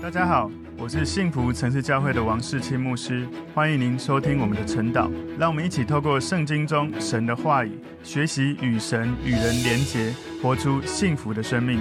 [0.00, 0.48] 大家好，
[0.78, 5.10] 我是幸福城市教会的王世清牧师，欢迎您收听我们的晨祷。
[5.36, 7.72] 让我们一起透过圣经中神的话语，
[8.04, 11.80] 学习与神与人连结，活出幸福的生命。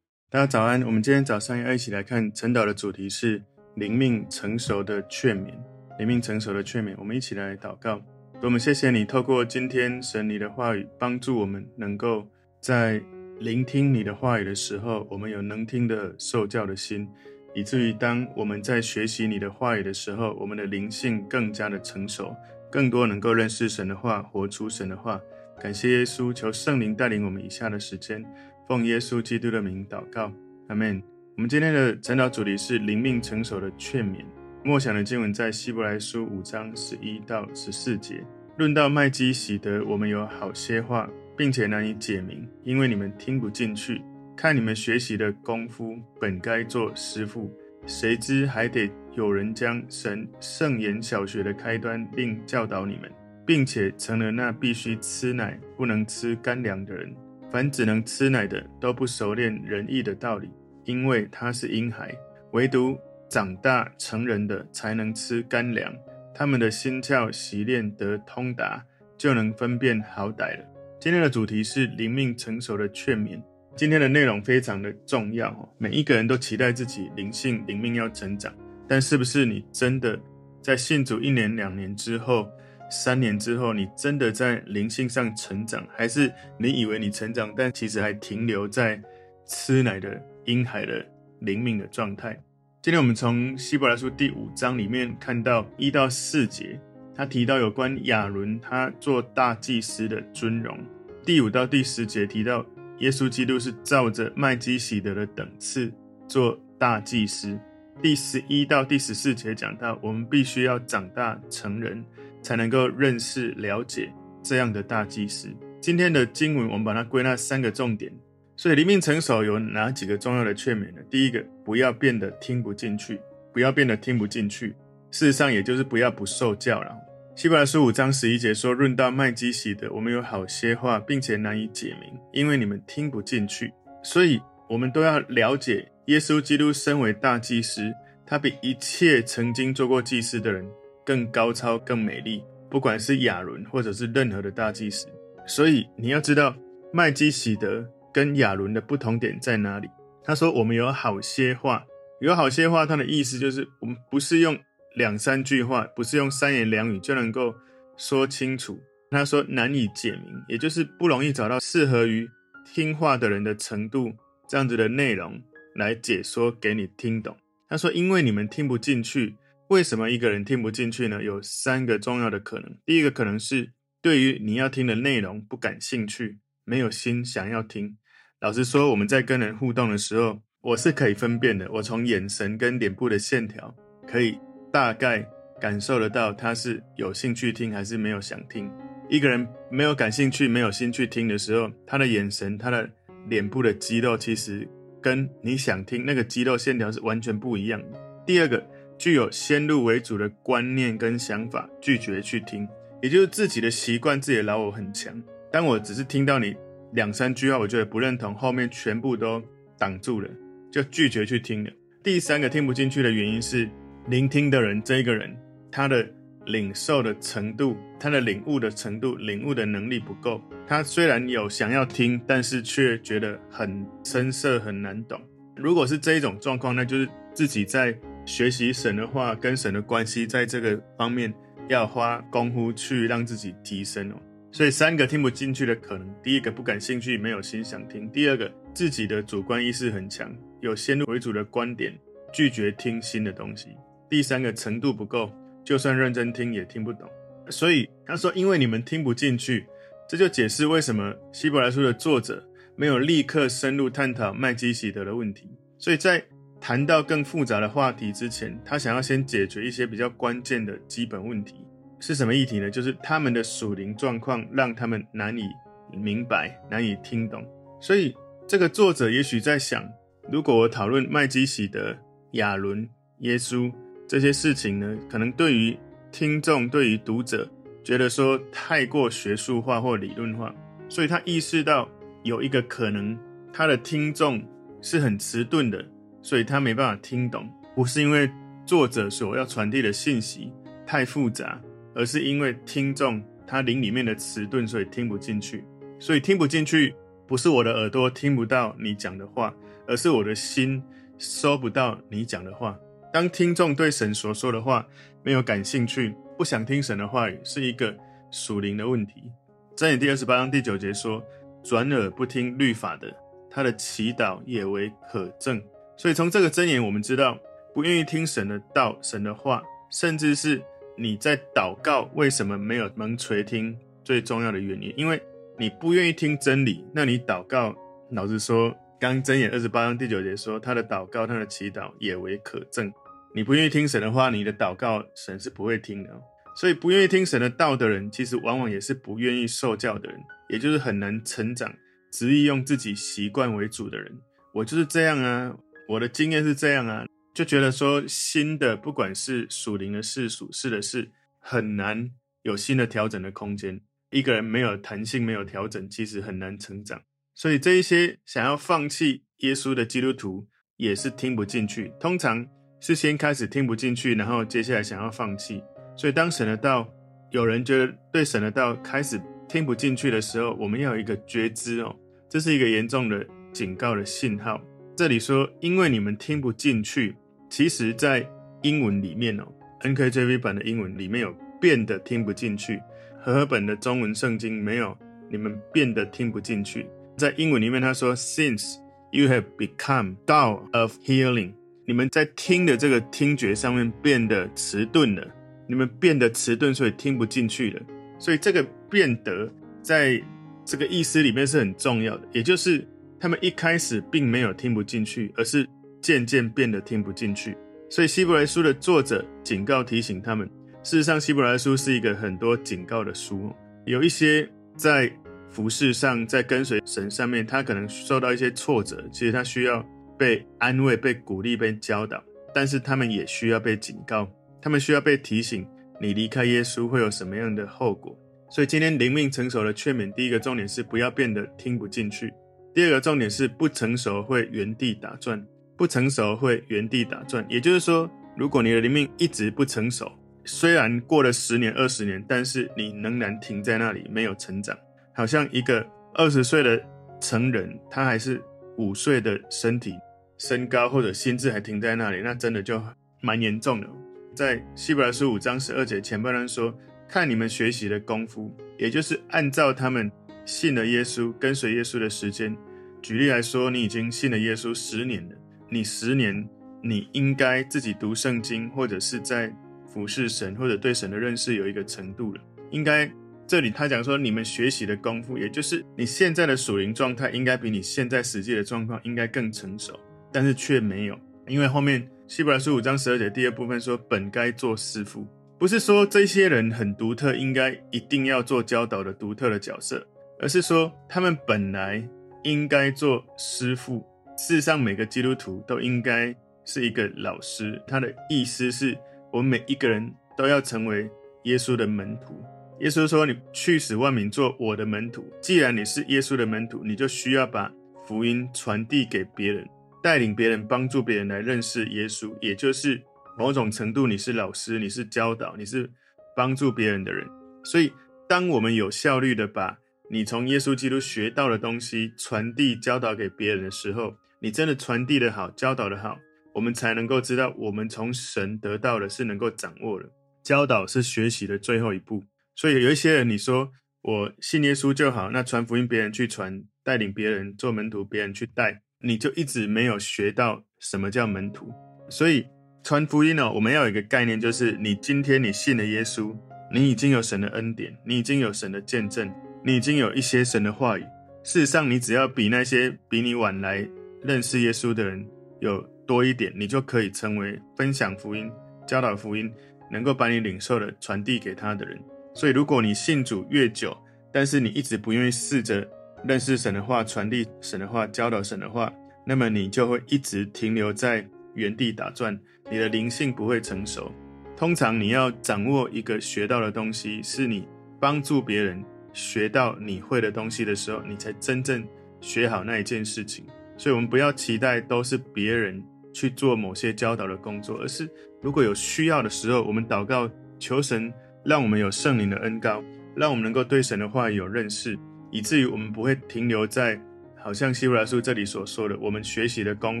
[0.28, 3.40] 大家早安，我们今天早上要一起来看晨祷的主题是
[3.76, 5.54] 灵命成熟的劝勉。
[6.00, 8.02] 灵命成熟的劝勉，我们一起来祷告。
[8.42, 12.26] 我们谢谢你，透过今天神你的话语，帮助我们能够
[12.60, 13.00] 在
[13.40, 17.08] 聆听你的话语的时候，我们有能听的受教的心，
[17.54, 22.34] 以至于当我们在学习你的话语的时候，我们的灵性更加的成熟，
[22.70, 25.20] 更多能够认识神的话，活出神的话。
[25.60, 28.24] 感谢耶稣，求圣灵带领我们以下的时间，
[28.66, 30.32] 奉耶稣基督的名祷告，
[30.68, 31.02] 阿门。
[31.36, 34.24] 我们今天的晨祷主题是灵命成熟的劝勉。
[34.62, 38.24] 默想的经文在希伯来书五章十一到十四节，
[38.56, 41.08] 论到麦基洗德，我们有好些话。
[41.36, 44.00] 并且难以解明，因为你们听不进去。
[44.36, 47.52] 看你们学习的功夫，本该做师傅，
[47.86, 53.10] 谁知还得有人将神圣言小学的开端另教导你们，
[53.46, 57.14] 并且成了那必须吃奶不能吃干粮的人。
[57.50, 60.50] 凡只能吃奶的，都不熟练仁义的道理，
[60.84, 62.08] 因为他是婴孩；
[62.50, 62.98] 唯独
[63.30, 65.94] 长大成人的，才能吃干粮。
[66.34, 68.84] 他们的心窍习练得通达，
[69.16, 70.64] 就能分辨好歹了。
[71.04, 73.38] 今天的主题是灵命成熟的劝勉。
[73.76, 78.50] 今天的内容非常的重要，每一个人都期待自己灵性灵命要成长，
[78.88, 80.18] 但是不是你真的
[80.62, 82.48] 在信主一年、两年之后、
[82.90, 88.98] 三年之后，你真的在灵性上成长，还是你以为你成长，但其实还停留在
[89.46, 91.04] 吃奶的婴孩的
[91.40, 92.34] 灵命的状态？
[92.80, 96.80] 今天我们从希伯来书第五章里面看到一到四节。
[97.16, 100.78] 他提到有关亚伦，他做大祭司的尊荣。
[101.24, 102.64] 第五到第十节提到
[102.98, 105.92] 耶稣基督是照着麦基洗德的等次
[106.28, 107.58] 做大祭司。
[108.02, 112.04] 第十一到第十四节讲到，我们必须要长大成人，
[112.42, 114.12] 才能够认识了解
[114.42, 115.48] 这样的大祭司。
[115.80, 118.12] 今天的经文，我们把它归纳三个重点。
[118.56, 121.02] 所以灵命成熟有哪几个重要的劝勉呢？
[121.08, 123.20] 第一个，不要变得听不进去，
[123.52, 124.74] 不要变得听不进去。
[125.10, 126.96] 事实上，也就是不要不受教了。
[127.36, 133.72] 希伯来书五章十一节说：“论到麦基洗德，我们有好些话，并且难以解明，因为你们听不进去。
[134.04, 137.92] 所以，我们都要了解，耶稣基督身为大祭司，
[138.24, 140.64] 他比一切曾经做过祭司的人
[141.04, 142.40] 更高超、更美丽。
[142.70, 145.08] 不管是亚伦，或者是任何的大祭司。
[145.44, 146.54] 所以，你要知道
[146.92, 149.88] 麦基洗德跟亚伦的不同点在哪里。
[150.22, 151.84] 他说：我们有好些话，
[152.20, 154.56] 有好些话，他的意思就是我们不是用。”
[154.94, 157.54] 两三句话不是用三言两语就能够
[157.96, 158.80] 说清楚。
[159.10, 162.28] 他说难以解明，也就是不容易找到适合于
[162.64, 164.12] 听话的人的程度，
[164.48, 165.40] 这样子的内容
[165.76, 167.36] 来解说给你听懂。
[167.68, 169.36] 他说，因为你们听不进去，
[169.68, 171.22] 为什么一个人听不进去呢？
[171.22, 172.76] 有三个重要的可能。
[172.84, 173.72] 第一个可能是
[174.02, 177.96] 对于你要听的内容不感兴趣，没有心想要听。
[178.40, 183.72] 老实说，我们在跟人互动的时候，我是可以分辨的，我从眼神跟脸部的线条
[184.08, 184.36] 可以。
[184.74, 185.24] 大概
[185.60, 188.68] 感受得到他是有兴趣听还是没有想听。
[189.08, 192.90] 一个人没有感兴趣、没有兴趣听的时候，他的眼神、他的
[193.28, 194.68] 脸部的肌肉，其实
[195.00, 198.00] 跟你想听那个肌肉线条是完全不一样的。
[198.26, 198.66] 第二个，
[198.98, 202.66] 具有先入为主的观念跟想法，拒绝去听，
[203.00, 205.22] 也就是自己的习惯、自己的老我很强。
[205.52, 206.52] 当我只是听到你
[206.94, 209.40] 两三句话，我觉得不认同，后面全部都
[209.78, 210.28] 挡住了，
[210.72, 211.70] 就拒绝去听了。
[212.02, 213.70] 第三个听不进去的原因是。
[214.06, 215.34] 聆听的人，这一个人，
[215.72, 216.06] 他的
[216.44, 220.38] 领受的程度，他的领悟的程度，领悟的能力不够。
[220.66, 225.18] 他虽然有想要听，但是却觉得很生涩，很难懂。
[225.56, 231.32] 如果是这一种状况，那就是自己在学习神的话，跟神的关系，在这个方面
[231.68, 234.20] 要花功夫去让自己提升哦。
[234.52, 241.98] 所以三个听不进去的可能：第一个不感兴趣，没有心想听；第二个自己的主观意识很强，有先入为主的观点，
[242.34, 243.68] 拒绝听新的东西。
[244.14, 245.28] 第三个程度不够，
[245.64, 247.10] 就算认真听也听不懂。
[247.50, 249.66] 所以他说：“因为你们听不进去，
[250.08, 255.50] 这就解释为什么希伯来书的作者没有立刻深入探讨麦基洗德的问题。
[255.80, 256.24] 所以在
[256.60, 261.66] 谈到更复杂的话题之前，他想要先解决一些比较关键的基本问题。
[261.98, 262.70] 是什么议题呢？
[262.70, 265.48] 就是他们的属灵状况让他们难以
[265.90, 267.44] 明白、难以听懂。
[267.80, 268.14] 所以
[268.46, 269.84] 这个作者也许在想：
[270.30, 271.96] 如果我讨论麦基洗德、
[272.34, 272.88] 亚伦、
[273.18, 273.72] 耶稣。”
[274.06, 275.76] 这些事情呢，可能对于
[276.12, 277.48] 听众、对于读者，
[277.82, 280.54] 觉得说太过学术化或理论化，
[280.88, 281.88] 所以他意识到
[282.22, 283.18] 有一个可能，
[283.52, 284.42] 他的听众
[284.80, 285.84] 是很迟钝的，
[286.22, 287.48] 所以他没办法听懂。
[287.74, 288.30] 不是因为
[288.64, 290.52] 作者所要传递的信息
[290.86, 291.60] 太复杂，
[291.94, 295.64] 而是因为听众他灵里面的迟钝，所以听不进去。
[295.98, 296.94] 所以听不进去，
[297.26, 299.52] 不是我的耳朵听不到你讲的话，
[299.88, 300.82] 而是我的心
[301.18, 302.78] 收不到你讲的话。
[303.14, 304.84] 当听众对神所说的话
[305.22, 307.96] 没有感兴趣，不想听神的话语，是一个
[308.28, 309.30] 属灵的问题。
[309.76, 311.22] 箴言第二十八章第九节说
[311.62, 313.14] ：“转耳不听律法的，
[313.48, 315.62] 他的祈祷也为可憎。”
[315.96, 317.38] 所以从这个箴言，我们知道，
[317.72, 319.62] 不愿意听神的道、神的话，
[319.92, 320.60] 甚至是
[320.96, 325.22] 你在祷告为什么没有蒙垂听，最重要的原因，因为。
[325.56, 327.76] 你不愿意听真理，那你祷告，
[328.10, 332.92] 老实说，刚箴言二十八章第九节说，他的祷告，他的祈祷也为可憎。
[333.34, 336.22] 你不愿意听神的话，你的祷告神是不会听的。
[336.56, 341.74] 所以不愿意听神的道的人，其实往往也是不愿意受教的人，也就是很难成长、
[342.12, 344.20] 执意用自己习惯为主的人。
[344.52, 345.56] 我就是这样啊，
[345.88, 347.04] 我的经验是这样啊，
[347.34, 351.10] 就觉得说新的，不管是属灵的事、属事的事，
[351.40, 353.80] 很难有新的调整的空间。
[354.10, 357.02] 一个人没有弹性、没有调整，其实很难成长。
[357.34, 360.46] 所以这一些想要放弃耶稣的基督徒，
[360.76, 361.92] 也是听不进去。
[361.98, 362.46] 通常
[362.86, 365.62] 是先开始听不进去，然后接下来想要放弃。
[365.96, 366.86] 所以当神的道，
[367.30, 371.96] 有人觉得对神的道开始听不进去的时候，我们要有一个觉知哦，
[372.28, 374.60] 这是一个严重的警告的信号。
[374.94, 377.16] 这里说，因为你们听不进去，
[377.48, 378.28] 其实在
[378.60, 379.44] 英文里面哦
[379.80, 382.82] ，NKJV 版的英文里面有变得听不进去。
[383.18, 384.94] 和合本的中文圣经没有，
[385.30, 386.86] 你们变得听不进去。
[387.16, 388.76] 在英文里面，他说：“Since
[389.10, 391.54] you have become dull of hearing，
[391.86, 395.26] 你们在听的这个听觉上面变得迟钝了。
[395.66, 397.82] 你们变得迟钝，所以听不进去了。
[398.18, 399.50] 所以这个变得
[399.82, 400.22] 在
[400.64, 402.86] 这个意思里面是很重要的，也就是
[403.18, 405.66] 他们一开始并没有听不进去，而是
[406.02, 407.56] 渐渐变得听不进去。
[407.88, 410.48] 所以希伯来书的作者警告提醒他们。”
[410.84, 413.50] 事实上，希伯来书是一个很多警告的书。
[413.86, 414.46] 有一些
[414.76, 415.10] 在
[415.48, 419.82] 服事上，在跟随神上面，他可能受到一些挫折，其实他需要
[420.18, 422.22] 被安慰、被鼓励、被教导。
[422.54, 424.28] 但是他们也需要被警告，
[424.62, 425.66] 他们需要被提醒：
[426.00, 428.16] 你离开耶稣会有什么样的后果？
[428.48, 432.28] 所以今天灵命成熟的劝勉，第一个重点是不要变得听不进去；
[432.72, 435.44] 第二个重点是不成熟会原地打转，
[435.76, 437.44] 不成熟会原地打转。
[437.48, 440.08] 也就是说，如果你的灵命一直不成熟，
[440.44, 444.76] 虽然过了十年、二十年，但是你仍然停在那里，没有成长，
[445.12, 445.84] 好像一个
[446.14, 446.80] 二十岁的
[447.20, 448.40] 成人，他还是
[448.76, 449.94] 五岁的身体、
[450.38, 452.82] 身高或者心智还停在那里，那真的就
[453.20, 453.88] 蛮严重的。
[454.34, 456.76] 在希伯来书五章十二节前半段说
[457.08, 460.10] ：“看你们学习的功夫，也就是按照他们
[460.44, 462.56] 信了耶稣、跟随耶稣的时间。
[463.02, 465.34] 举例来说，你已经信了耶稣十年了，
[465.68, 466.48] 你十年，
[466.82, 469.54] 你应该自己读圣经，或者是在。”
[469.86, 472.42] 服侍神或者对神的认识有一个程度了，
[472.72, 473.08] 应该
[473.46, 479.98] 这里他讲说，你们学习的功夫，也就是你现在的属灵状态，应该比你现在实际的状况应该更成熟，
[480.32, 485.26] 但是却没有，因为后面希伯来书五章十二节第二部分说，本该做师傅，
[485.58, 490.06] 不是说这些人很独特，应该一定要做教导的独特的角色，
[490.40, 492.06] 而是说他们本来
[492.42, 494.04] 应该做师傅。
[494.36, 498.96] 事实上，每个基督徒都应该是一个老师，他的意思是。
[499.32, 501.10] 我们每一个人都要成为
[501.42, 502.40] 耶稣的门徒。
[502.84, 507.72] 耶稣说：“你去使万民做我的门徒。”既然你是耶稣的门徒，你就需要把
[508.06, 509.66] 福音传递给别人，
[510.02, 512.30] 带领别人，帮助别人来认识耶稣。
[512.42, 513.02] 也就是
[513.38, 515.90] 某种程度，你是老师，你是教导，你是
[516.36, 517.26] 帮助别人的人。
[517.64, 517.90] 所以，
[518.28, 519.78] 当我们有效率的把
[520.10, 526.18] 你从耶稣基督学到的东西传递、教导给别人的时候，你真的传递的好，教导的好。
[526.52, 530.10] 我们才能够知道，我们从神得到的是能够掌握的。
[530.42, 532.22] 教导是学习的最后一步。
[532.54, 533.70] 所以有一些人，你说
[534.02, 541.72] 我信耶稣就好，那传福音别人去传，带领别人做门徒，别人去带，你就一直没有学到什么叫门徒。
[542.08, 542.46] 所以
[542.82, 546.36] 传福音呢，我们要有一个概念，就是你今天你信了耶稣，
[546.72, 549.32] 你已经有神的恩典，你已经有神的见证，
[549.64, 551.02] 你已经有一些神的话语。
[551.42, 553.88] 事实上，你只要比那些比你晚来
[554.22, 555.26] 认识耶稣的人
[555.60, 555.94] 有。
[556.06, 558.52] 多一点，你就可以成为分享福音、
[558.86, 559.50] 教导福音，
[559.90, 561.98] 能够把你领受的传递给他的人。
[562.34, 563.96] 所以，如果你信主越久，
[564.32, 565.88] 但是你一直不愿意试着
[566.24, 568.92] 认识神的话、传递神的话、教导神的话，
[569.24, 572.38] 那么你就会一直停留在原地打转，
[572.70, 574.10] 你的灵性不会成熟。
[574.56, 577.66] 通常，你要掌握一个学到的东西，是你
[578.00, 581.86] 帮助别人学到你会的东西的时候，你才真正
[582.20, 583.46] 学好那一件事情。
[583.76, 585.82] 所以，我们不要期待都是别人。
[586.16, 588.08] 去做某些教导的工作，而是
[588.40, 591.12] 如果有需要的时候，我们祷告求神，
[591.44, 592.82] 让我们有圣灵的恩膏，
[593.14, 594.98] 让我们能够对神的话有认识，
[595.30, 596.98] 以至于我们不会停留在
[597.36, 600.00] 好像希伯来书这里所说的，我们学习的功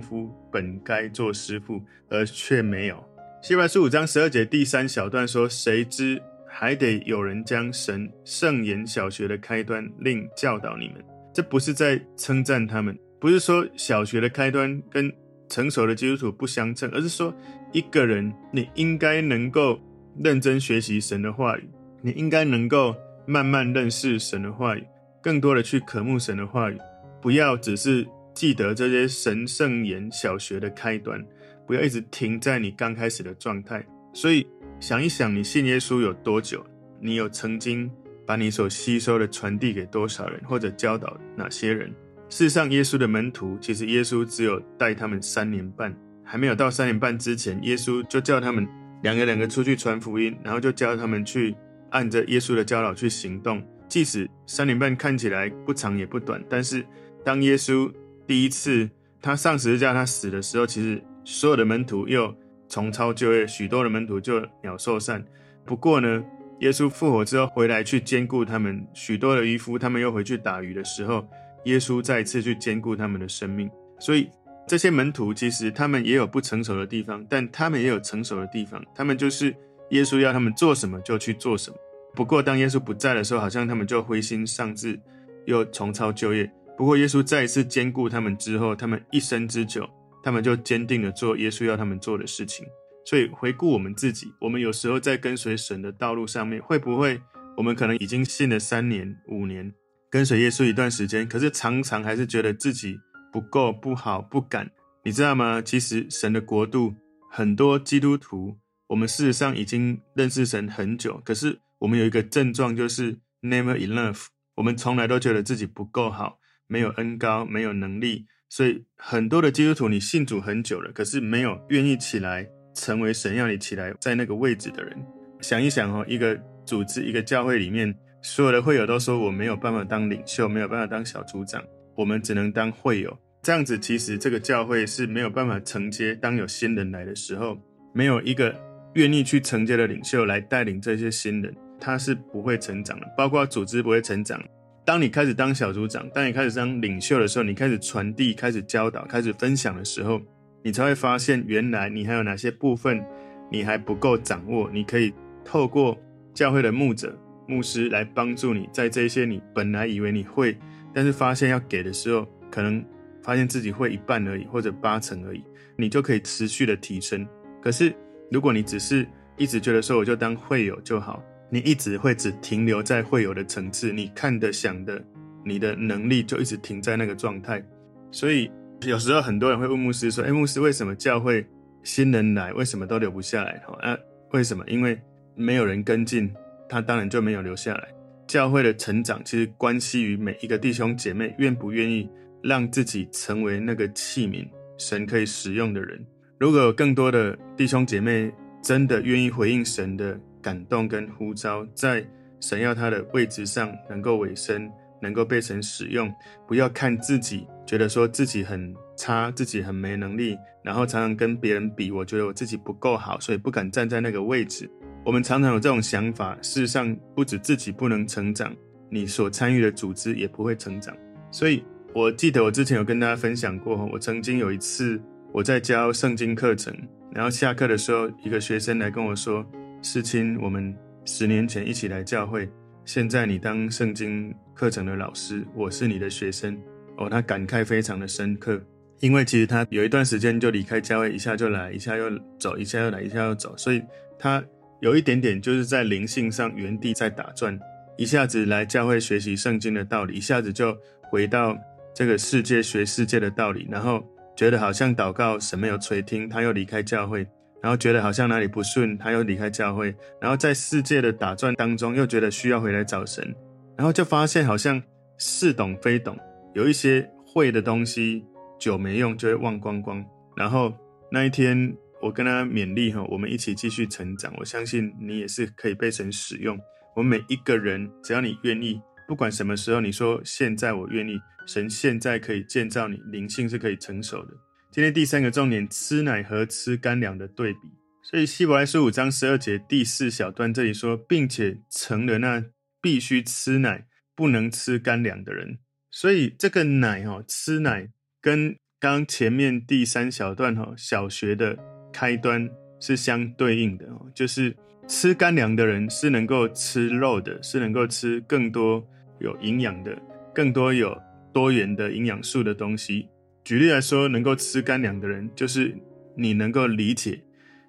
[0.00, 2.96] 夫本该做师傅，而却没有。
[3.42, 15.12] 希伯来书五章十二节第三小段说：“谁知还得有人将神圣言小学的开端另教导你们。”这不是在称赞他们，不是说小学的开端跟
[15.50, 17.34] 成熟的基督徒不相称，而是说
[17.72, 19.78] 一个人你应该能够
[20.22, 21.68] 认真学习神的话语，
[22.02, 22.94] 你应该能够
[23.26, 24.84] 慢慢认识神的话语，
[25.22, 26.78] 更多的去渴慕神的话语，
[27.20, 31.24] 不要只是记得这些神圣言小学的开端。
[31.66, 34.46] 不要一直停在你刚开始的状态，所以
[34.78, 36.62] 想一想，你信耶稣有多久？
[37.00, 37.90] 你有曾经
[38.26, 41.88] 把你所吸收的传递给多少人，或者教导哪些人？
[42.28, 48.68] 事实上，耶稣的门徒其实耶稣只有带他们三年半，还没有到三年半之前，耶稣就叫他们
[49.04, 51.54] 两个两个出去传福音，然后就教他们去
[51.90, 53.62] 按着耶稣的教导去行动。
[53.88, 56.84] 即使三年半看起来不长也不短，但是
[57.22, 57.88] 当耶稣
[58.26, 58.90] 第一次
[59.22, 61.00] 他上十字架他死的时候，其实。
[61.26, 62.36] 所有的门徒又
[62.68, 65.24] 重操旧业，许多的门徒就鸟兽散。
[65.64, 66.22] 不过呢，
[66.60, 71.26] 耶稣复活之后回来去兼顾他们，许多的渔夫他们又回去打鱼的时候，
[71.64, 73.70] 耶稣再次去兼顾他们的生命。
[73.98, 74.28] 所以
[74.66, 78.82] 这些门徒其实他们也有不成熟的地方，但他们也有成熟的地方。
[78.94, 79.54] 他们就是
[79.90, 81.76] 耶稣要他们做什么就去做什么。
[82.14, 84.98] 不过当耶稣不在的时候，好像他们就灰心丧志，
[85.46, 86.50] 又重操旧业。
[86.76, 89.88] 不过耶稣再一次兼顾他们之后，他们一生之久。
[90.24, 92.66] 他们就坚定地做耶稣要他们做的事情。
[93.04, 97.20] 所以回顾我们自己，我们有时候在跟随神的道路上面，会不会
[97.58, 99.70] 我们可能已经信了三年、五年，
[100.10, 102.96] 跟随耶稣一段时间，可是常常还是觉得自己
[103.34, 104.70] 不够、不好、不敢。
[105.02, 105.60] 你知道吗？
[105.60, 106.94] 其实神的国度，
[107.28, 114.26] 很多基督徒，我们事实上已经认识神很久，可是我们有一个症状，就是 never enough。
[114.54, 116.38] 我们从来都觉得自己不够好，
[116.68, 118.26] 没有恩高，没有能力。
[118.48, 124.96] 所以很多的基督徒，你信主很久了，可是没有愿意起来成为神要你起来在那个位置的人。
[125.40, 131.60] 想一想哦，一个组织、一个教会里面，所有的会友都说我没有办法当领袖，没有办法当小组长，
[131.96, 133.18] 我们只能当会友。
[133.44, 136.14] 这样子其实这个教会是没有办法承接。
[136.14, 137.58] 当有新人来的时候，
[137.92, 138.58] 没有一个
[138.94, 144.42] 愿意去承接的领袖来带领这些新人，他是不会成长的，包括组织不会成长。
[144.86, 150.18] 当你开始当小组长，当你开始当领袖的时候，你开始传递、开始教导、开始分享的时候，
[150.62, 153.04] 你才会发现，原来你还有哪些部分
[153.52, 154.70] 你还不够掌握。
[154.72, 155.12] 你可以
[155.44, 155.94] 透过
[156.32, 157.14] 教会的牧者、
[157.46, 160.56] 牧师来帮助你，在这些你本来以为你会，
[160.94, 162.82] 但是发现要给的时候，可能
[163.24, 165.42] 发现自己会一半而已，或者八成而已，
[165.76, 167.26] 你就可以持续的提升。
[167.60, 167.92] 可是，
[168.30, 169.04] 如果你只是
[169.36, 171.20] 一直觉得说我就当会友就好。
[171.50, 175.00] 你一直会只停留在会友的层次，你看的、想的，
[175.44, 177.64] 你的能力就一直停在那个状态。
[178.10, 178.50] 所以
[178.80, 181.46] 有时候很多人会问牧师说：“哎，牧师，为什么教会
[181.84, 183.96] 新人来，为什么都留不下来？”哈，啊，
[184.32, 184.64] 为什么？
[184.66, 185.00] 因为
[185.36, 186.32] 没有人跟进，
[186.68, 187.88] 他当然就没有留下来。
[188.26, 192.10] 教会的成长其实关系于每一个弟兄姐妹愿不愿意
[192.44, 194.46] 让自己成为那个器皿，
[194.78, 196.06] 神可以使用的人。
[196.38, 198.32] 如果有更多的弟兄姐妹
[198.62, 200.20] 真的愿意回应神的。
[200.44, 202.06] 感动跟呼召，在
[202.38, 204.70] 神要他的位置上能够委身，
[205.00, 206.14] 能够被神使用。
[206.46, 211.90] 不要看自己，觉得说自己很差，自己很没能力，然后常常跟别人比。
[211.90, 214.70] 我觉得我自己不够好，所以不敢站在那个位置。
[215.02, 216.36] 我们常常有这种想法。
[216.42, 218.54] 事实上，不止自己不能成长，
[218.90, 220.94] 你所参与的组织也不会成长。
[221.30, 225.00] 所以，我记得我之前有跟大家分享过，我曾经有一次
[225.32, 226.76] 我在教圣经课程，
[227.12, 229.46] 然后下课的时候，一个学生来跟我说。
[229.80, 230.74] 世青，我们
[231.04, 232.48] 十年前一起来教会，
[232.86, 236.58] 现在你当圣经课程的老师，我是你的学生。
[236.96, 238.60] 哦，他感慨非常的深刻，
[239.00, 243.82] 因为其实他有一段时间就离开教会，一下就来，一下又走，一下又来，一下又走，所以
[244.18, 244.42] 他
[244.80, 247.56] 有一点点就是在灵性上原地在打转，
[247.98, 251.54] 一下子来教会学习圣经的道理，一下子就回到
[251.94, 254.04] 这个世界学世界的道理，然后
[254.36, 257.26] 觉得好像祷告神没有垂听，他又离开教会。
[257.62, 259.86] 然后觉得好像哪里不顺，他又离开教会，
[260.20, 263.34] 然后在世界的打转当中，又觉得需要回来找神，
[263.74, 264.82] 然后就发现好像
[265.16, 266.14] 似懂非懂，
[266.54, 268.22] 有一些会的东西
[268.60, 270.04] 久没用就会忘光光。
[270.36, 270.74] 然后
[271.10, 276.58] 那一天我跟他勉励哈，我们一起继续成长，我相信你也是可以被神使用。
[276.94, 284.32] 我们每一个人，只要你愿意，不管什么时候，你说现在我愿意，神现在可以建造你，灵性是可以成熟的。
[284.70, 287.60] 今天第三个重点，吃奶和吃干粮的对比。
[288.02, 292.44] 所以希伯来书五章十二节第四小段这里说，并且成了那
[292.80, 295.58] 必须吃奶，不能吃干粮的人。
[295.90, 297.88] 所以这个奶哈，吃奶
[298.20, 301.56] 跟刚前面第三小段哈，小学的
[301.92, 304.54] 开端是相对应的哦，就是
[304.86, 308.86] 吃干粮的人是能够吃肉的，是能够吃更多
[309.24, 309.96] 有营养的、
[310.32, 310.96] 更多有
[311.32, 313.08] 多元的营养素的东西。
[313.42, 315.74] 举例来说，能够吃干粮的人，就是
[316.16, 317.20] 你能够理解。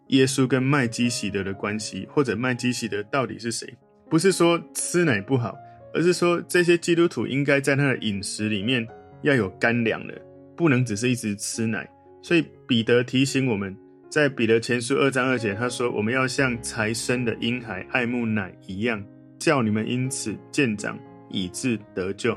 [0.09, 3.67] 耶稣跟麦基洗德的关系，或者麦基洗德到底是谁？
[4.07, 5.55] 不是说吃奶不好，
[5.95, 8.87] 而是说这些基督徒应该在他的饮食里面
[9.23, 10.13] 要有干粮的，
[10.55, 11.89] 不能只是一直吃奶。
[12.21, 13.75] 所以彼得提醒我们，
[14.07, 19.03] 在彼得前书二章二节，他说：“我们要像才生的婴孩爱慕奶一样，
[19.39, 20.97] 叫你们因此渐长，
[21.29, 22.35] 以致得救。”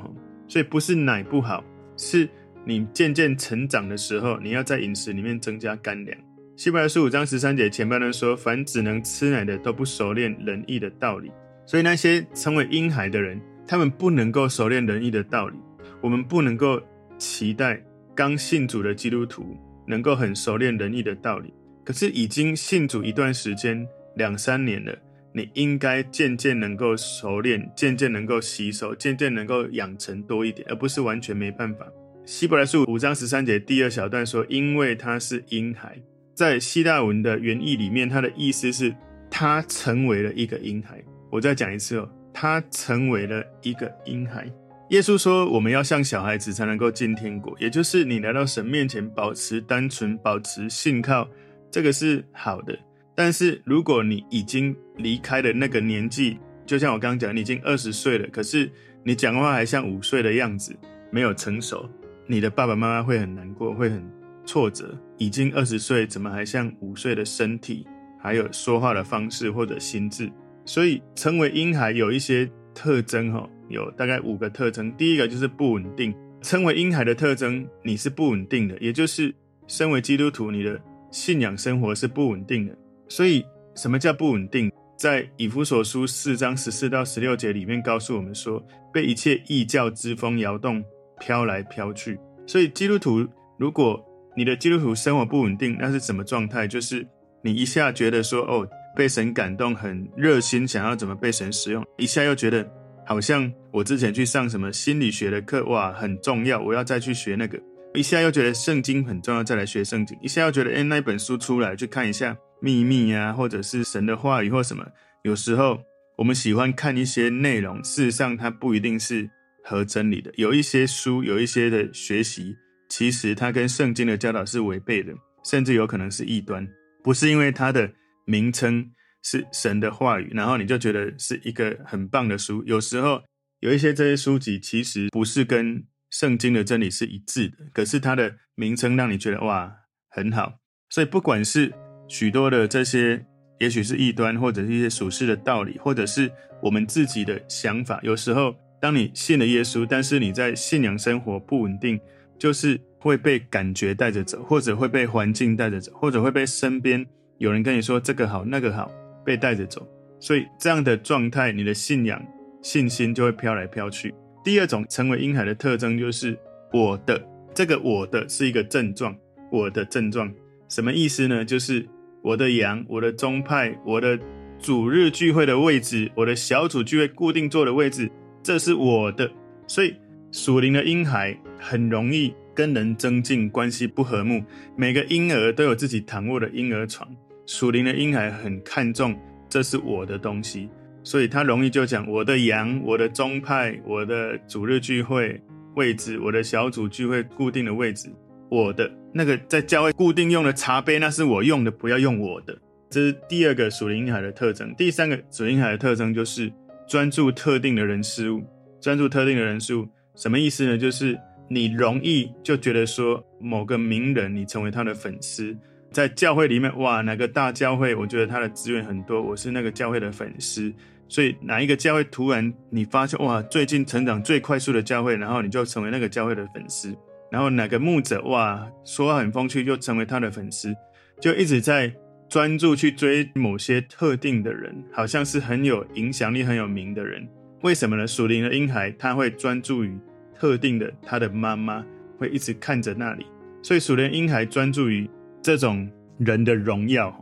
[0.49, 1.63] 所以不是奶不好，
[1.97, 2.29] 是
[2.65, 6.19] 你渐渐成长的时候，你要在饮食里面增加干粮。
[6.57, 11.31] 希伯来书五章十三节前半段说：“凡只能吃奶的，都不熟练仁义的道理。”
[11.65, 15.57] 所以那些称为婴孩的人，他们不能够熟练仁义的道理。
[16.01, 16.81] 我们不能够
[17.17, 17.81] 期待
[18.15, 21.53] 刚信主的基督徒能够很熟练仁义的道理。
[21.85, 24.97] 可是已经信主一段时间，两三年了，
[25.33, 31.87] 你应该渐渐能够熟练，渐渐能够吸收，渐渐能够养成多一点，而不是完全没办法。
[32.25, 35.99] 希伯来书五章十三节第二小段说：“因为他是婴孩。”
[36.35, 38.95] 在希腊文的原意里面，它的意思是，
[39.31, 41.03] 他成为了一个婴孩。
[41.31, 44.49] 我再讲一次哦，他成为了一个婴孩。
[44.91, 51.29] 耶稣说，我们要像小孩子才能够进天国，也就是你来到神面前，保持单纯，保持信靠，
[51.71, 52.79] 这个是好的。
[53.19, 58.71] 但是如果你已经离开了那个年纪，就像我刚刚讲，你已经二十岁了，可是
[59.03, 60.73] 你讲话还像五岁的样子，
[61.11, 61.91] 没有成熟，
[62.29, 64.01] 你的爸爸妈妈会很难过，会很。
[64.47, 67.85] 挫折，已经二十岁，怎么还像五岁的身体？
[68.19, 70.31] 还有说话的方式或者心智，
[70.65, 74.91] 所以成为婴孩有一些特征哈，有大概五个特征。
[74.97, 76.15] 第一个就是不稳定。
[76.41, 79.35] 成为婴孩的特征，你是不稳定的，也就是
[79.67, 82.78] 身为基督徒，你的信仰生活是不稳定的。
[83.09, 83.45] 所以
[83.75, 84.71] 什么叫不稳定？
[84.97, 88.61] 在以弗所书四章十四到十六节里面告诉我们说，
[88.93, 90.83] 被一切异教之风摇动，
[91.21, 92.19] 飘来飘去。
[92.49, 93.25] 所以基督徒
[93.59, 94.05] 如果
[94.37, 96.67] 你的基督徒生活不稳定，那是什么状态？
[96.67, 97.07] 就是
[97.45, 102.69] 你一下觉得说，哦，被神感动，很热心，想要怎么被神使用；一下又觉得
[103.07, 107.57] 好像我之前去上什么心理学的课，哇，很重要，我要再去学那个；
[107.95, 114.87] 一下又觉得圣经很重要，再来学圣经；一下又觉得，哎，那本书出来去看一下秘密啊，或者是神的话语或什么。
[115.23, 115.81] 有时候
[116.17, 119.31] 我们喜欢看一些内容，事实上它不一定是
[119.65, 120.33] 合真理的。
[120.37, 122.57] 有一些书，有一些的学习。
[122.91, 125.13] 其实它跟圣经的教导是违背的，
[125.45, 126.67] 甚至有可能是异端。
[127.05, 127.93] 不是因为它的
[128.25, 128.93] 名称
[129.23, 132.65] 是神的话语，然后你就觉得是一个很棒的书。
[132.65, 133.23] 有时候
[133.61, 139.71] 有一些这些书籍其实不是跟圣经的真理是一致的，可是它的名称让你觉得哇
[140.09, 140.55] 很好。
[140.89, 141.71] 所以不管是
[142.09, 143.25] 许多的这些，
[143.61, 146.29] 也许是异端，或者是一些属世的道理，或者是
[146.61, 152.01] 我们自己的想法，有时候当你信了耶稣，但是你在信仰生活不稳定。
[152.41, 157.05] 就是会被感觉带着走，或者会被环境带着走，或者会被身边
[157.39, 158.89] 有人跟你说这个好那个好，
[159.25, 159.85] 被带着走。
[160.21, 162.25] 所以这样的状态，你的信仰
[162.63, 164.15] 信心就会飘来飘去。
[164.45, 166.39] 第二种成为婴孩的特征就是
[166.73, 167.21] 我的
[167.53, 169.13] 这个我的是一个症状，
[169.51, 170.33] 我的症状
[170.69, 171.45] 什么意思呢？
[171.45, 171.85] 就是
[172.29, 174.19] 我的羊，我的宗派，我的
[174.59, 178.11] 主日聚会的位置，我的小组聚会固定坐的位置，
[178.43, 179.31] 这是我的。
[179.67, 179.95] 所以。
[180.31, 184.45] 属灵的婴孩很容易跟人增进，关系不和睦。
[184.77, 187.09] 每个婴儿都有自己躺卧的婴儿床。
[187.47, 190.69] 属灵的婴孩很看重，这是我的东西，
[191.03, 195.41] 所以他容易就讲我的羊、我的宗派、我的主日聚会
[195.77, 198.11] 位置、我的小组聚会固定的位置，
[198.51, 202.57] 我的那个在教会固定用的茶杯，那是我用的，不要用我的。
[202.91, 204.75] 这是第二个属灵海的特征。
[204.75, 206.53] 第三个属灵海的特征就是
[206.87, 208.43] 专注特定的人事物，
[208.81, 209.87] 专注特定的人事物。
[210.15, 210.79] 什么意思呢？
[210.79, 211.19] 就是
[211.49, 215.57] 你容易就觉得说某个名人，你成为他的粉丝，
[215.93, 220.73] 在教会里面，哇，哪个大教会，我觉得他的资源很多，我是那个教会的粉丝。
[221.09, 226.95] 所以哪一个教会突然你发现，哇，最近成长最快速的教会，然后你就成为那个教会的粉丝。
[227.31, 230.75] 然后哪个牧者，哇，说话很风趣，就成为他的粉丝，
[231.21, 231.93] 就一直在
[232.29, 237.29] 专注去追某些特定的人，好像是很有影响力、很有名的人。
[237.63, 238.07] 为什么呢？
[238.07, 239.99] 属灵的婴孩他会专注于
[240.39, 241.85] 特定的，他的妈妈
[242.19, 243.27] 会一直看着那里，
[243.63, 245.09] 所以属灵婴孩专注于
[245.43, 247.13] 这种人的荣耀。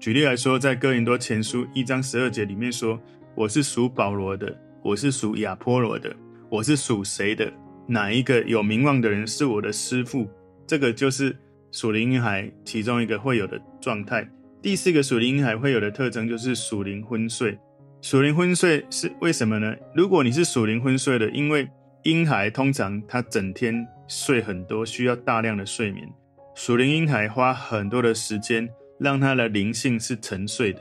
[0.00, 3.00] 举例来说，在哥林多前书一章十二节里面说
[3.34, 6.14] ：“我是属保罗的，我是属亚波罗的，
[6.50, 7.50] 我是属谁的？
[7.86, 10.28] 哪一个有名望的人是我的师傅？”
[10.66, 11.36] 这个就是
[11.70, 14.28] 属灵婴孩其中一个会有的状态。
[14.62, 17.58] 第四个属灵婴孩会有的特征就是属灵昏睡。
[18.00, 19.74] 属灵昏睡是为什么呢？
[19.94, 21.68] 如果你是属灵昏睡的，因为
[22.02, 26.08] 婴孩通常他整天睡很多，需要大量的睡眠。
[26.54, 28.68] 属灵婴孩花很多的时间。
[29.00, 30.80] 让他的灵性是沉睡的。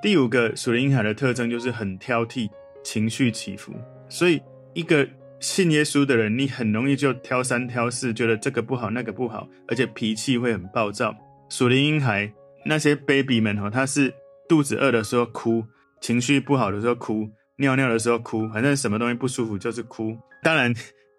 [0.00, 2.48] 第五个属灵婴孩的特征就是很挑剔，
[2.84, 3.74] 情绪起伏。
[4.08, 4.40] 所以，
[4.74, 5.06] 一个
[5.40, 11.14] 信耶稣的人，你很容易就挑三挑四，觉得这个不好，那个不好，而且脾气会很暴躁。
[11.48, 12.32] 属灵婴孩
[12.64, 14.12] 那些 baby 们哈，他是
[14.48, 15.64] 肚子饿的时候哭，
[16.00, 20.16] 情绪不好的时候哭，尿尿的时候哭，反正什么东西不舒服就是哭。
[20.42, 20.74] 当然，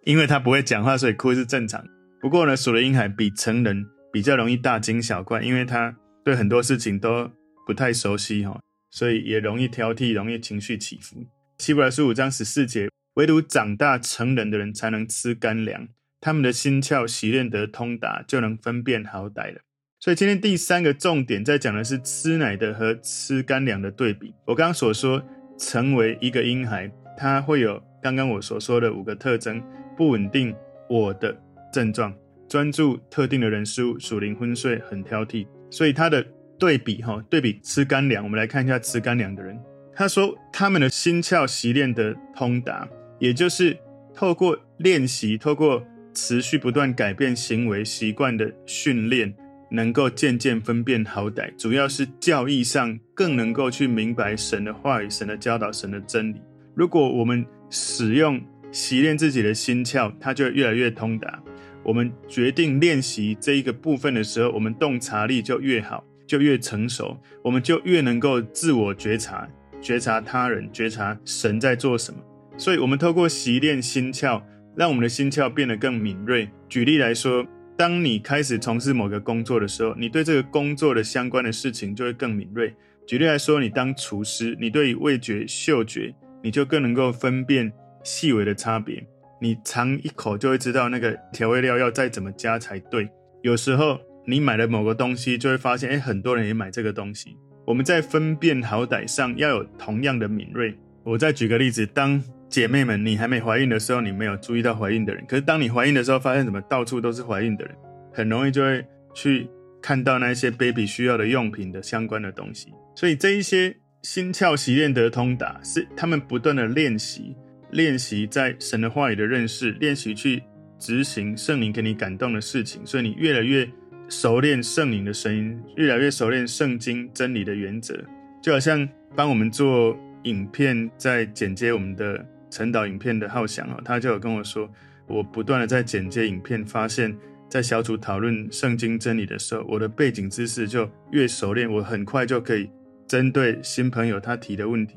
[0.05, 1.83] 因为他不会讲话，所以哭是正常。
[2.21, 5.95] 不过呢，属灵婴孩比成人比较容易大惊小怪，因为他。
[6.21, 7.31] 对很多事情都
[7.65, 8.59] 不太熟悉哈，
[8.91, 11.25] 所以也容易挑剔，容易情绪起伏。
[11.57, 15.87] 希伯来书五章十四节，唯独长大成人的人才能吃干粮，
[16.21, 19.61] 他们的心窍习练得通达，就能分辨好歹了。
[19.99, 24.33] 所以今天第三个重点在讲的是吃奶的和吃干粮的对比。
[24.45, 25.21] 我刚刚所说，
[25.57, 29.61] 成为一个婴孩，他会有刚刚我所说的五个特征：
[29.97, 30.55] 不稳定，
[30.89, 31.37] 我的
[31.73, 32.15] 症状，
[32.47, 35.45] 专注特定的人事物，属灵昏睡，很挑剔。
[35.69, 36.25] 所以他的
[36.57, 39.59] 对比哈，对比吃干粮，我们来看一下吃干粮的人。
[39.93, 42.87] 他说他们的心窍习练得通达，
[43.19, 43.77] 也就是
[44.15, 49.33] 透过练习，透过持续不断改变行为习惯的训练，
[49.69, 51.53] 能够渐渐分辨好歹。
[51.55, 56.41] 主要是教义上更能够去明白神的话语、神的教导、神的真理。
[56.73, 61.41] 如果我们使用习练自己的心窍，它就越来越通达。
[61.83, 69.47] 我们决定练习这一个部分的时候，我们洞察力就越好，就越成熟，我们就越能够自我觉察，
[69.81, 72.19] 觉察他人，觉察神在做什么。
[72.59, 74.43] 所以，我们透过习练心窍，
[74.75, 76.49] 让我们的心窍变得更敏锐。
[76.67, 82.75] 举例来说，当你开始从事某个工作的时候，你对这个工作的相关的事情就会更敏锐。
[83.07, 87.71] 举例来说，你当厨师，你对于味觉、嗅觉，你就更能够分辨
[88.03, 89.01] 细微的差别。
[89.41, 93.09] 你尝一口就会知道那个调味料要再怎么加才对。
[93.41, 97.37] 有时候你买了某个东西，就会发现，哎，很多人也买这个东西。
[97.65, 100.77] 我们在分辨好歹上要有同样的敏锐。
[101.05, 107.75] 我再举个例子，当姐妹们你还没怀孕的时候，你没有注意到怀孕的人，可是当你怀孕的时候，发现怎么到处都是怀孕的人，
[108.11, 108.83] 很容易就会
[109.13, 109.47] 去
[109.81, 112.73] 看到那些 baby 需要的用品的相关的东西。
[112.95, 117.35] 所以这一些心窍习练得通达，是他们不断的练习。
[117.71, 120.41] 练习在神的话语的认识，练习去
[120.79, 123.69] 执行圣灵给你感动的事情，所以你越来越
[124.07, 127.95] 熟练圣灵的声音，越来越熟练圣经真理的原则。
[128.41, 134.69] 就好像帮我们做影片，在剪接我们的陈导影片的浩翔啊，他就有跟我说，
[135.07, 137.15] 我不断的在剪接影片，发现，
[137.47, 142.69] 在小组讨论圣经真理的时候，我的背景知识就越熟练，我很快就可以
[143.07, 144.95] 针对新朋友他提的问题，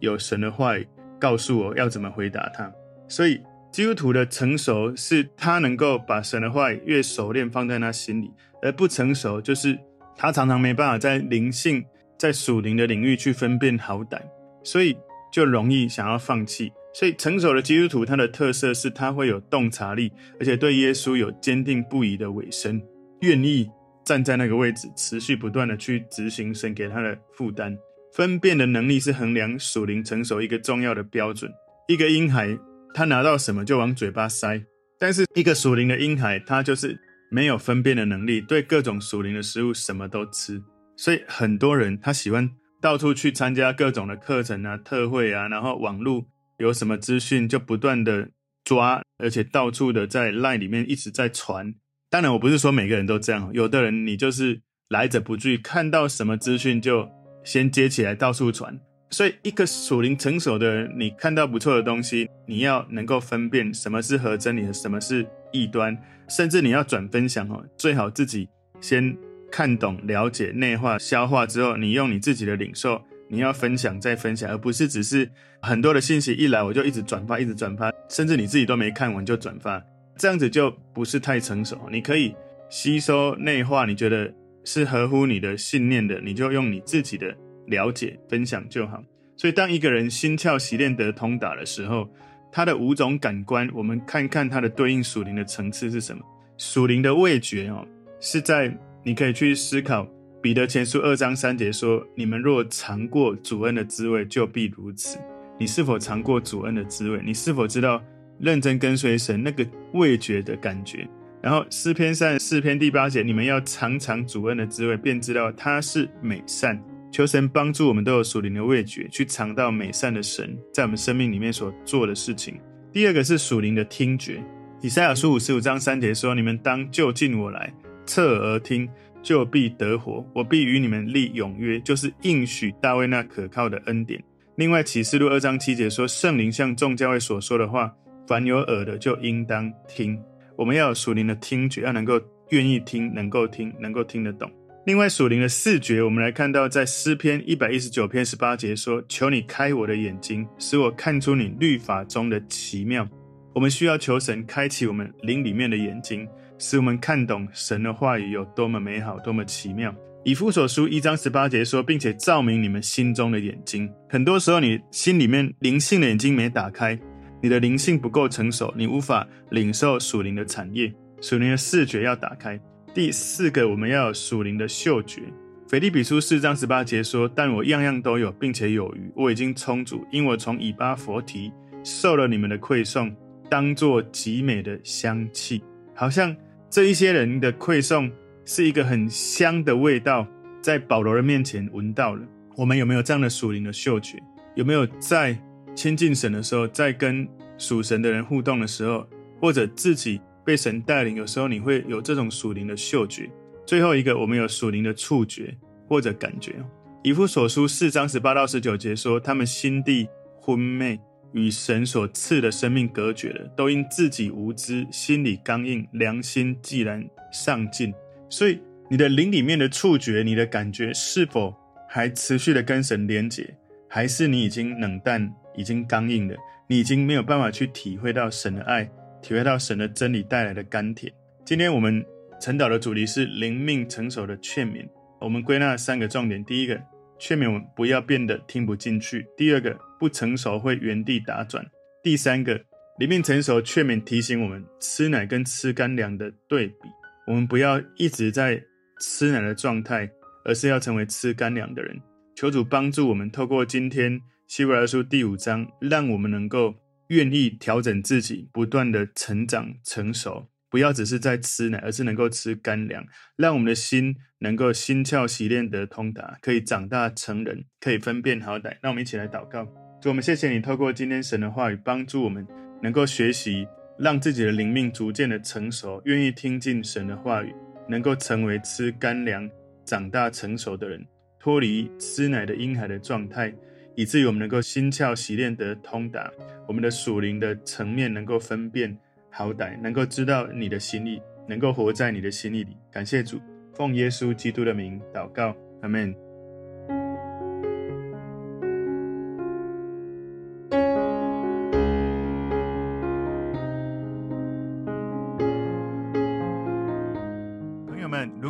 [0.00, 0.86] 有神的话语。
[1.20, 2.72] 告诉我要怎么回答他，
[3.06, 3.38] 所以
[3.70, 8.32] 基督徒的成熟是他能够把神的话语越熟练放在他心里，
[8.62, 9.78] 而不成熟就是
[10.16, 11.84] 他常常没办法在灵性、
[12.18, 14.18] 在属灵的领域去分辨好歹，
[14.64, 14.96] 所以
[15.30, 16.72] 就容易想要放弃。
[16.92, 22.82] 所以成熟的基督徒他的特色是他会有洞察力，而且对耶稣有坚定不移的委身，
[23.20, 23.70] 愿意
[24.04, 27.76] 站在那个位置，持续不断的去执行神给他的负担。
[28.12, 31.48] 分辨的能力是衡量属灵成熟一个重要的标准。
[31.86, 32.58] 一个婴孩，
[32.92, 34.60] 他拿到什么就往嘴巴塞；
[34.98, 36.98] 但是一个属灵的婴孩，他就是
[37.30, 40.60] 没有分辨的能力，对各种属灵的食物什么都吃。
[40.96, 42.50] 所以很多人他喜欢
[42.80, 46.26] 到处去参加各种的课程啊、特会啊，然后网络
[46.60, 48.28] 有什么资讯就不断的
[48.62, 51.74] 抓，而且到处的在 LINE 里面一直在传。
[52.08, 57.10] 当然，我不是说每个人都这样，有的人你就是来者不拒，看到什么资讯就。
[57.42, 65.96] 先接起来到处传，所以一个属灵成熟的人，你看到不错的东西，你要能够分辨什么是合真理的，什么是异端，
[66.28, 68.46] 甚至你要转分享哦，最好自己
[68.78, 69.16] 先
[69.50, 75.30] 看懂、了解、内化、消化之后，你用你自己的领受，你要分享再分享，而不是只是
[75.62, 79.82] 很多的信息一来我就一直转发、一直转发，甚至你自己都没看完就转发，
[80.16, 81.78] 这样子就不是太成熟。
[81.90, 82.34] 你可以
[82.68, 84.30] 吸收内化，你觉得。
[84.62, 87.34] 是合乎你的信念的，你就用你自己的
[87.68, 89.02] 了解分享就好。
[89.34, 92.06] 所以，当一个人心窍习练得通达的时候，
[92.52, 96.22] 他的五种感官，我们看看他的对应属灵的层次是什么。
[96.58, 97.88] 属灵的味觉哦，
[98.20, 98.70] 是在
[99.02, 100.06] 你可以去思考。
[100.42, 105.18] 彼得前书二章三节说：“你们若尝过主恩的滋味，就必如此。”
[105.60, 107.20] 你是否尝过主恩的滋味？
[107.22, 108.02] 你是否知道
[108.38, 111.06] 认真跟随神那个味觉的感觉？
[111.42, 116.82] 然后诗篇三十四篇第八节，你们要尝尝主恩的滋味，便知道他是美善。
[117.12, 122.58] 求神帮助我们都有属灵的味觉，去尝到美善的神在我们生命里面所做的事情。
[122.90, 124.42] 第二个是属灵的听觉。
[124.80, 127.70] 以赛亚书五十五章三节说：“你们当就近我来，
[128.06, 128.88] 侧耳听，
[129.22, 130.24] 就必得活。
[130.34, 134.22] 我必与你们立永约，就是应许大卫那可靠的恩典。”
[134.56, 137.94] 另外，启示录二章七节说：“圣灵向众教会所说的话，
[138.26, 140.20] 凡有耳的就应当听。”
[140.56, 144.50] 我们要有属灵的听觉，要能够愿意听，能够听，能够听得懂。
[144.84, 153.08] 另外，属灵的视觉，我们来看到在诗篇一百一十九篇十八节说：“求你开我的眼睛，使我看出你律法中的奇妙。”
[153.54, 156.26] 我们需要求神开启我们灵里面的眼睛，
[156.60, 159.92] 使我们看懂神的话语有多么美好，多么奇妙。
[160.24, 163.90] 以弗所书一章十八节说，并且照明你们心中的眼睛。
[164.10, 166.96] 很多时候，你心里面灵性的眼睛没打开，
[167.42, 170.92] 你的灵性不够成熟，你无法领受属灵的产业。
[171.22, 172.60] 属灵的视觉要打开。
[172.94, 175.22] 第四个，我们要有属灵的嗅觉。
[175.66, 181.50] 腓利比书四章十八节说：“但我样样都有，并且有余，我已经充足，因我从以巴弗提
[181.82, 183.10] 受了你们的馈送，
[183.48, 185.62] 当作极美的香气。”
[185.94, 186.34] 好像
[186.70, 188.10] 这一些人的馈送。
[188.42, 190.26] 是一个很香的味道，
[190.60, 192.26] 在保罗的面前闻到了。
[192.56, 194.20] 我们有没有这样的属灵的嗅觉？
[194.56, 195.38] 有没有在
[195.72, 197.28] 亲近神的时候，在跟
[197.58, 199.06] 属神的人互动的时候，
[199.40, 203.30] 或者自己被神带领，有时候你会有这种属灵的嗅觉。
[203.64, 205.56] 最后一个，我们有属灵的触觉
[205.86, 206.56] 或者感觉。
[207.04, 210.08] 以弗所书四章十八到十九节说，他们心地
[210.40, 210.98] 昏昧，
[211.32, 217.92] 与神所赐的生命隔绝了，都因自己无知，心里刚硬，良心既然丧尽。
[218.28, 221.54] 所以，你的灵里面的触觉，你的感觉是否
[221.88, 223.54] 还持续的跟神连结，
[223.88, 226.36] 还是你已经冷淡，已经刚硬了？
[226.68, 228.88] 你已经没有办法去体会到神的爱，
[229.20, 231.12] 体会到神的真理带来的甘甜。
[231.44, 232.04] 今天我们
[232.40, 234.88] 晨祷的主题是灵命成熟的劝勉。
[235.20, 236.80] 我们归纳三个重点：第一个，
[237.18, 241.62] 劝勉我们不要变得听不进去；第二个，不成熟会原地打转；
[242.02, 242.64] 第三个，
[242.98, 246.88] 里面成熟劝勉提醒我们吃奶跟吃干粮的对比。
[247.26, 248.60] 我们不要一直在
[248.98, 250.10] 吃奶的状态，
[250.46, 252.00] 而是要成为吃干粮的人。
[252.34, 256.74] 求主帮助我们，透过今天希伯来书第五章，让我们能够
[257.08, 260.48] 愿意调整自己，不断的成长成熟。
[260.70, 263.04] 不要只是在吃奶，而是能够吃干粮，
[263.36, 268.78] 让我们的心能够心窍洗练得通达，可以长大成人，可以分辨好歹。
[268.80, 269.66] 让我们一起来祷告，
[270.00, 272.46] 主，我们谢谢你，透过今天神的话语，帮助我们
[272.80, 273.68] 能够学习。
[273.98, 277.54] 让自己的灵命逐渐的成熟，愿意听进神的话语，
[277.86, 279.46] 能够成为吃干粮、
[279.84, 281.06] 长大成熟的人，
[281.38, 283.52] 脱离吃奶的婴孩的状态，
[283.94, 286.32] 以至于我们能够心窍洗练得通达，
[286.66, 288.96] 我们的属灵的层面能够分辨
[289.28, 292.74] 好歹，能够知道你的心意，能够活在你的心意里。
[292.90, 293.38] 感谢主，
[293.74, 296.29] 奉耶稣基督的名祷告，阿门。